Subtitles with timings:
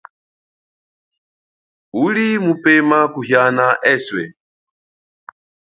[2.03, 4.23] Uli mupema kuhiana eswe.